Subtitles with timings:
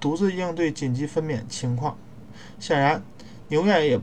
[0.00, 1.96] 独自应对紧急分娩情况。
[2.58, 3.02] 显然，
[3.50, 4.00] 永远也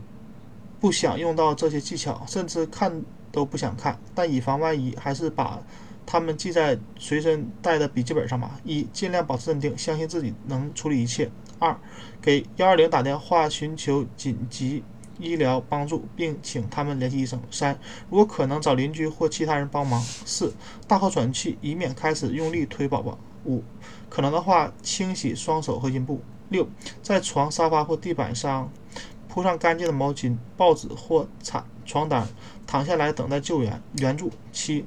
[0.80, 3.98] 不想用到这些技巧，甚至看都不想看。
[4.14, 5.60] 但以防万一，还是把
[6.06, 8.58] 它们记在随身带的笔记本上吧。
[8.64, 11.28] 一、尽量保持镇定，相信自己能处理一切。
[11.58, 11.76] 二、
[12.22, 14.84] 给幺二零打电话寻求紧急
[15.18, 17.40] 医疗帮助，并请他们联系医生。
[17.50, 17.76] 三、
[18.08, 20.00] 如果可能，找邻居或其他人帮忙。
[20.00, 20.54] 四、
[20.86, 23.18] 大口喘气，以免开始用力推宝宝。
[23.44, 23.62] 五、
[24.08, 26.20] 可能的话，清洗双手和阴部。
[26.48, 26.66] 六、
[27.02, 28.72] 在床、沙发或地板上
[29.28, 32.26] 铺上干净的毛巾、报纸或毯床单，
[32.66, 34.30] 躺下来等待救援援助。
[34.50, 34.86] 七、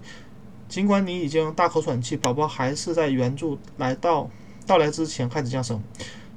[0.67, 4.27] 尽管你已经大口喘气，宝宝还是在援助来到
[4.65, 5.83] 到来之前开始降生。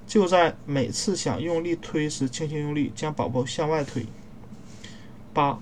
[0.06, 4.04] 就在每次想用力推时，轻轻用力将宝宝向外推。
[5.32, 5.58] 八、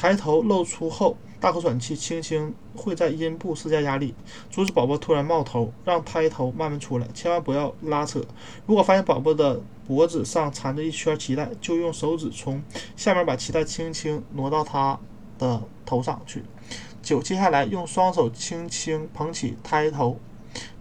[0.00, 1.14] 抬头露出后。
[1.38, 4.14] 大口喘气，轻轻会在阴部施加压力，
[4.50, 7.08] 阻止宝宝突然冒头，让胎头慢慢出来。
[7.14, 8.22] 千万不要拉扯。
[8.66, 12.62] 如果发现宝宝的脖子上缠着一圈脐带，就用手指从
[12.94, 14.98] 下面把脐带轻轻挪到他
[15.38, 16.44] 的头上去。
[17.02, 20.20] 九，接下来用双手轻轻捧起胎头，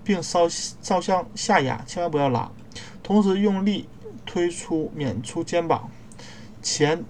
[0.04, 2.52] 并稍稍向下压，千万不要拉。
[3.02, 3.88] 同时用力
[4.26, 5.90] 推出，娩出肩膀，
[6.62, 7.06] 前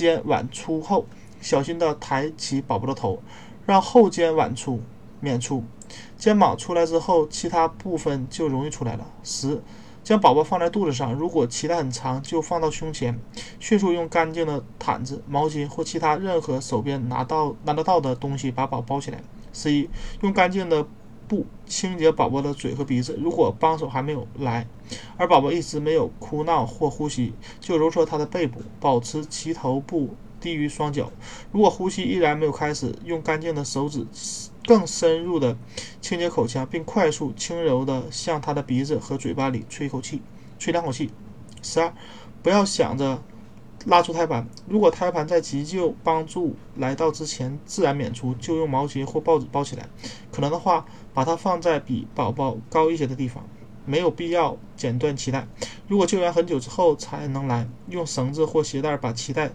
[0.00, 1.06] 肩挽出后。
[1.40, 3.20] 小心地抬起宝宝的头，
[3.66, 4.80] 让后肩挽出，
[5.18, 5.64] 免出。
[6.16, 9.04] 肩膀出来之后，其他部分就容易出来了。
[9.24, 9.60] 十，
[10.04, 13.18] 将宝宝放在肚子上，如果脐带很长，就放到胸前，
[13.58, 19.20] 迅速用干净的毯子、毛巾或其他任何手边拿到拿得到的东西把宝宝包起来。
[19.52, 19.90] 十一，
[20.20, 20.86] 用干净的
[21.28, 23.18] 布清洁宝宝的嘴和鼻子。
[23.20, 24.66] 如果帮手还没有来，
[25.16, 30.14] 而宝宝一直没有哭闹或呼吸，就揉搓他的背部，保持其头部。
[30.40, 31.12] 低于双脚，
[31.52, 34.04] 如果呼吸依然没有开始，用干净的手指
[34.64, 35.56] 更深入的
[36.00, 40.20] 清洁口腔，并快速轻柔的向他的鼻子和嘴巴里吹一口气，
[40.58, 41.12] 吹两口气。
[41.62, 41.94] 十二，
[42.42, 43.22] 不要想着
[43.86, 49.88] 拉出胎盘，如果胎盘在急救帮助来到之前自然娩出，就用毛巾或报纸包起来，
[50.32, 50.84] 可能的话
[51.14, 53.44] 把它放在比宝宝高一些的地方，
[53.84, 55.46] 没有必要剪断脐带。
[55.88, 59.50] 如果救援很久之后才能来，用绳子或鞋带把脐带。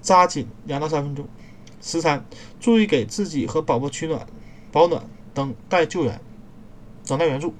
[0.00, 1.26] 扎紧两到三分钟。
[1.82, 2.24] 十三，
[2.58, 4.26] 注意给自己和宝宝取暖、
[4.72, 5.04] 保暖，
[5.34, 6.20] 等待救援，
[7.06, 7.52] 等待援助。